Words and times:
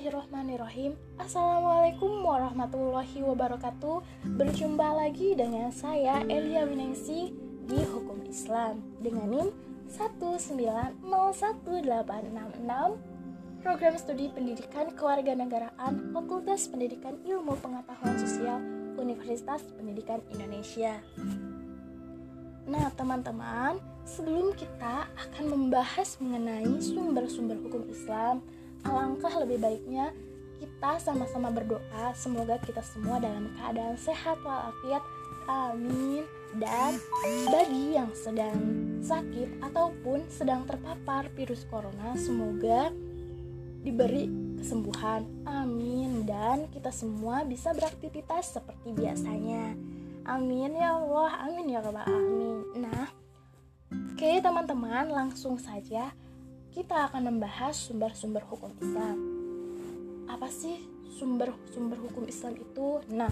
Bismillahirrahmanirrahim. 0.00 0.96
Assalamualaikum 1.20 2.24
warahmatullahi 2.24 3.20
wabarakatuh. 3.20 4.00
Berjumpa 4.32 4.96
lagi 4.96 5.36
dengan 5.36 5.68
saya 5.68 6.24
Elia 6.24 6.64
Winengsi 6.64 7.36
di 7.68 7.84
Hukum 7.84 8.24
Islam. 8.24 8.80
Dengan 9.04 9.28
NIM 9.28 9.52
1901866 9.92 11.84
Program 13.60 13.94
Studi 14.00 14.32
Pendidikan 14.32 14.88
Kewarganegaraan 14.88 16.16
Fakultas 16.16 16.64
Pendidikan 16.72 17.20
Ilmu 17.20 17.60
Pengetahuan 17.60 18.16
Sosial 18.16 18.56
Universitas 18.96 19.68
Pendidikan 19.76 20.24
Indonesia. 20.32 20.96
Nah 22.64 22.88
teman-teman 22.96 23.76
sebelum 24.08 24.56
kita 24.56 25.12
akan 25.12 25.44
membahas 25.44 26.16
mengenai 26.24 26.80
sumber-sumber 26.80 27.60
hukum 27.60 27.84
Islam 27.92 28.40
alangkah 28.84 29.32
lebih 29.40 29.60
baiknya 29.60 30.12
kita 30.60 31.00
sama-sama 31.00 31.48
berdoa. 31.48 32.12
Semoga 32.12 32.60
kita 32.60 32.84
semua 32.84 33.16
dalam 33.16 33.48
keadaan 33.56 33.96
sehat 33.96 34.36
walafiat. 34.44 35.00
Amin. 35.48 36.28
Dan 36.54 37.00
bagi 37.48 37.96
yang 37.96 38.12
sedang 38.12 38.60
sakit 39.00 39.64
ataupun 39.64 40.28
sedang 40.28 40.68
terpapar 40.68 41.32
virus 41.32 41.64
corona 41.72 42.12
semoga 42.18 42.92
diberi 43.80 44.28
kesembuhan. 44.60 45.24
Amin. 45.48 46.28
Dan 46.28 46.68
kita 46.68 46.92
semua 46.92 47.42
bisa 47.48 47.72
beraktivitas 47.72 48.52
seperti 48.52 48.92
biasanya. 48.92 49.72
Amin 50.28 50.76
ya 50.76 51.00
Allah. 51.00 51.48
Amin 51.48 51.72
ya 51.72 51.80
Rabbal 51.80 52.04
alamin. 52.04 52.58
Nah 52.76 53.08
oke 53.90 54.30
teman-teman 54.44 55.08
langsung 55.08 55.56
saja 55.56 56.12
kita 56.70 57.10
akan 57.10 57.34
membahas 57.34 57.74
sumber-sumber 57.74 58.46
hukum 58.46 58.70
Islam. 58.78 59.18
Apa 60.30 60.46
sih 60.46 60.78
sumber-sumber 61.18 61.98
hukum 61.98 62.24
Islam 62.30 62.54
itu? 62.54 63.02
Nah, 63.10 63.30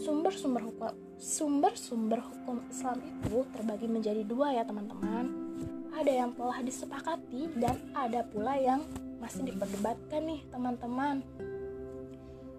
sumber-sumber 0.00 0.64
hukum 0.64 0.92
sumber-sumber 1.20 2.20
hukum 2.24 2.64
Islam 2.72 2.98
itu 3.04 3.44
terbagi 3.52 3.86
menjadi 3.86 4.24
dua 4.24 4.56
ya 4.56 4.64
teman-teman. 4.64 5.28
Ada 5.94 6.12
yang 6.24 6.30
telah 6.34 6.58
disepakati 6.64 7.54
dan 7.60 7.78
ada 7.94 8.26
pula 8.26 8.58
yang 8.58 8.82
masih 9.22 9.46
diperdebatkan 9.46 10.24
nih 10.24 10.40
teman-teman. 10.50 11.22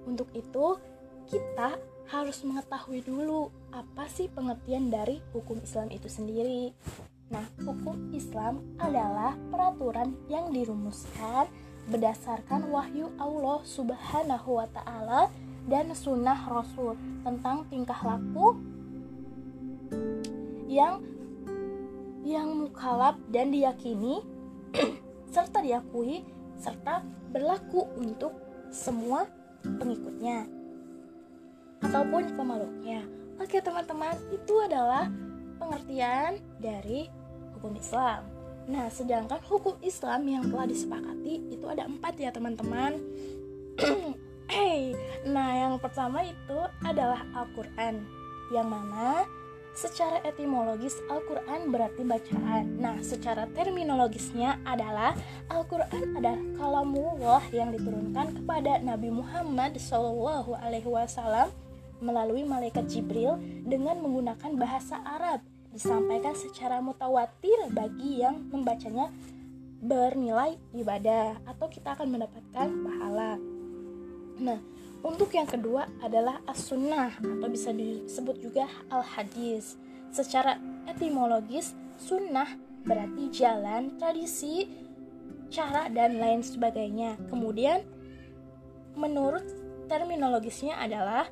Untuk 0.06 0.30
itu, 0.38 0.78
kita 1.26 1.76
harus 2.14 2.46
mengetahui 2.46 3.02
dulu 3.02 3.50
apa 3.74 4.06
sih 4.06 4.30
pengertian 4.30 4.94
dari 4.94 5.18
hukum 5.34 5.58
Islam 5.66 5.90
itu 5.90 6.06
sendiri. 6.06 6.72
Nah, 7.26 7.46
hukum 7.66 8.14
Islam 8.14 8.62
adalah 8.78 9.34
peraturan 9.50 10.14
yang 10.30 10.54
dirumuskan 10.54 11.50
berdasarkan 11.90 12.70
wahyu 12.70 13.10
Allah 13.18 13.62
Subhanahu 13.66 14.62
wa 14.62 14.68
taala 14.70 15.30
dan 15.66 15.90
sunnah 15.98 16.38
Rasul 16.46 16.94
tentang 17.26 17.66
tingkah 17.70 17.98
laku 18.06 18.58
yang 20.70 21.02
yang 22.26 22.58
mukalab 22.58 23.22
dan 23.30 23.54
diyakini 23.54 24.22
serta 25.34 25.62
diakui 25.62 26.26
serta 26.58 27.06
berlaku 27.30 27.86
untuk 27.98 28.34
semua 28.70 29.30
pengikutnya 29.62 30.46
ataupun 31.86 32.34
pemeluknya. 32.34 33.06
Oke 33.36 33.60
teman-teman, 33.60 34.16
itu 34.32 34.54
adalah 34.64 35.12
pengertian 35.66 36.38
dari 36.62 37.10
hukum 37.58 37.74
Islam. 37.74 38.30
Nah, 38.66 38.90
sedangkan 38.90 39.42
hukum 39.46 39.78
Islam 39.82 40.22
yang 40.26 40.44
telah 40.50 40.70
disepakati 40.70 41.54
itu 41.54 41.66
ada 41.66 41.90
empat 41.90 42.18
ya 42.18 42.30
teman-teman. 42.30 42.98
hey, 44.54 44.94
nah 45.26 45.54
yang 45.54 45.78
pertama 45.82 46.26
itu 46.26 46.60
adalah 46.86 47.26
Al-Quran, 47.34 48.06
yang 48.54 48.70
mana 48.70 49.26
secara 49.76 50.24
etimologis 50.24 50.98
Al-Quran 51.12 51.70
berarti 51.70 52.02
bacaan. 52.02 52.80
Nah, 52.80 52.98
secara 53.06 53.46
terminologisnya 53.54 54.58
adalah 54.66 55.14
Al-Quran 55.52 56.18
adalah 56.18 56.42
kalamullah 56.58 57.44
yang 57.54 57.70
diturunkan 57.70 58.42
kepada 58.42 58.82
Nabi 58.82 59.14
Muhammad 59.14 59.78
SAW 59.78 61.52
melalui 62.02 62.44
malaikat 62.48 62.88
Jibril 62.90 63.38
dengan 63.68 64.02
menggunakan 64.02 64.52
bahasa 64.58 65.00
Arab 65.06 65.44
disampaikan 65.76 66.32
secara 66.32 66.80
mutawatir 66.80 67.68
bagi 67.76 68.24
yang 68.24 68.48
membacanya 68.48 69.12
bernilai 69.84 70.56
ibadah 70.72 71.36
atau 71.44 71.68
kita 71.68 72.00
akan 72.00 72.16
mendapatkan 72.16 72.68
pahala. 72.72 73.36
Nah, 74.40 74.60
untuk 75.04 75.30
yang 75.36 75.46
kedua 75.46 75.86
adalah 76.00 76.40
as-sunnah 76.48 77.20
atau 77.20 77.48
bisa 77.52 77.76
disebut 77.76 78.40
juga 78.40 78.72
al-hadis. 78.88 79.76
Secara 80.16 80.56
etimologis, 80.88 81.76
sunnah 82.00 82.48
berarti 82.88 83.30
jalan, 83.36 84.00
tradisi, 84.00 84.66
cara 85.52 85.92
dan 85.92 86.18
lain 86.18 86.42
sebagainya. 86.42 87.20
Kemudian 87.28 87.84
menurut 88.96 89.44
terminologisnya 89.92 90.80
adalah 90.80 91.30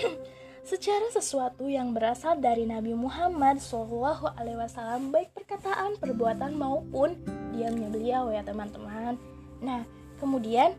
secara 0.66 1.06
sesuatu 1.14 1.70
yang 1.70 1.94
berasal 1.94 2.42
dari 2.42 2.66
Nabi 2.66 2.90
Muhammad 2.90 3.62
Shallallahu 3.62 4.34
Alaihi 4.34 4.58
Wasallam 4.58 5.14
baik 5.14 5.30
perkataan, 5.30 5.94
perbuatan 5.94 6.58
maupun 6.58 7.14
diamnya 7.54 7.86
beliau 7.86 8.34
ya 8.34 8.42
teman-teman. 8.42 9.14
Nah 9.62 9.86
kemudian 10.18 10.74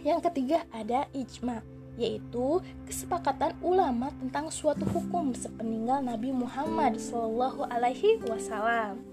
yang 0.00 0.24
ketiga 0.24 0.64
ada 0.72 1.04
ijma 1.12 1.60
yaitu 2.00 2.64
kesepakatan 2.88 3.52
ulama 3.60 4.08
tentang 4.16 4.48
suatu 4.48 4.88
hukum 4.88 5.36
sepeninggal 5.36 6.00
Nabi 6.00 6.32
Muhammad 6.32 6.96
Shallallahu 6.96 7.68
Alaihi 7.68 8.16
Wasallam. 8.24 9.04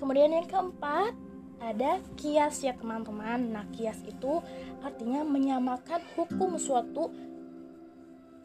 Kemudian 0.00 0.32
yang 0.32 0.48
keempat 0.48 1.12
ada 1.60 2.00
kias 2.16 2.64
ya 2.64 2.72
teman-teman. 2.72 3.52
Nah 3.52 3.68
kias 3.68 4.00
itu 4.08 4.40
artinya 4.80 5.28
menyamakan 5.28 6.00
hukum 6.16 6.56
suatu 6.56 7.12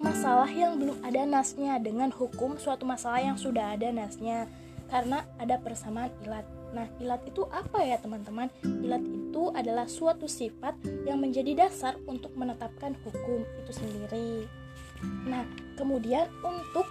masalah 0.04 0.52
yang 0.52 0.76
belum 0.76 1.00
ada 1.00 1.24
nasnya 1.24 1.80
dengan 1.80 2.12
hukum 2.12 2.60
suatu 2.60 2.84
masalah 2.84 3.24
yang 3.24 3.40
sudah 3.40 3.80
ada 3.80 3.88
nasnya 3.90 4.52
karena 4.92 5.24
ada 5.40 5.56
persamaan 5.64 6.12
ilat. 6.28 6.44
Nah, 6.76 6.90
ilat 7.00 7.24
itu 7.24 7.48
apa 7.48 7.86
ya, 7.86 7.96
teman-teman? 8.02 8.52
Ilat 8.62 9.00
itu 9.00 9.44
adalah 9.56 9.88
suatu 9.88 10.28
sifat 10.28 10.76
yang 11.08 11.24
menjadi 11.24 11.66
dasar 11.66 11.96
untuk 12.04 12.36
menetapkan 12.36 12.98
hukum 13.08 13.48
itu 13.64 13.72
sendiri. 13.72 14.50
Nah, 15.24 15.48
kemudian 15.80 16.28
untuk 16.44 16.86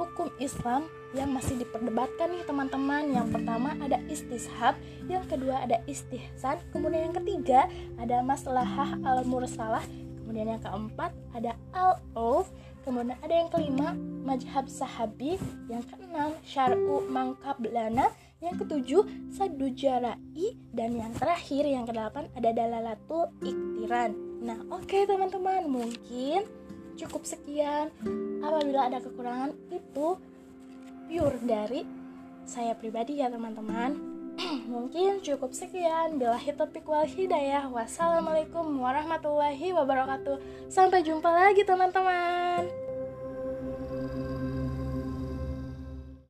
hukum 0.00 0.30
Islam 0.42 0.88
yang 1.14 1.30
masih 1.30 1.54
diperdebatkan 1.62 2.30
nih 2.30 2.42
teman-teman. 2.46 3.10
Yang 3.14 3.38
pertama 3.38 3.78
ada 3.78 3.98
istishab, 4.10 4.74
yang 5.06 5.22
kedua 5.30 5.62
ada 5.62 5.78
istihsan, 5.86 6.58
kemudian 6.74 7.10
yang 7.10 7.16
ketiga 7.22 7.70
ada 7.98 8.18
maslahah 8.22 8.98
al-mursalah, 9.02 9.82
kemudian 10.24 10.56
yang 10.56 10.62
keempat 10.64 11.12
ada 11.36 11.52
al-uf 11.76 12.48
kemudian 12.80 13.16
ada 13.20 13.34
yang 13.36 13.48
kelima 13.52 13.92
majhab 14.24 14.64
sahabi. 14.68 15.36
Yang 15.68 15.92
keenam 15.92 16.32
syar'u 16.44 17.04
mangkablana. 17.12 18.08
Yang 18.40 18.64
ketujuh 18.64 19.02
sadu 19.32 19.72
jarai 19.72 20.56
dan 20.72 20.92
yang 20.92 21.12
terakhir 21.16 21.64
yang 21.64 21.88
kedelapan 21.88 22.28
ada 22.36 22.52
dalalatul 22.52 23.32
iktiran. 23.40 24.12
Nah 24.44 24.60
oke 24.68 24.84
okay, 24.84 25.08
teman-teman 25.08 25.64
mungkin 25.64 26.44
cukup 27.00 27.24
sekian. 27.24 27.88
Apabila 28.44 28.92
ada 28.92 29.00
kekurangan 29.00 29.56
itu 29.72 30.20
pure 31.08 31.40
dari 31.40 31.88
saya 32.44 32.76
pribadi 32.76 33.24
ya 33.24 33.32
teman-teman 33.32 34.13
Mungkin 34.72 35.24
cukup 35.24 35.50
sekian. 35.56 36.20
Bila 36.20 36.36
topik 36.36 36.84
wal 36.84 37.08
hidayah. 37.08 37.68
Wassalamualaikum 37.72 38.66
warahmatullahi 38.80 39.72
wabarakatuh. 39.72 40.68
Sampai 40.68 41.00
jumpa 41.00 41.28
lagi 41.32 41.64
teman-teman. 41.64 42.83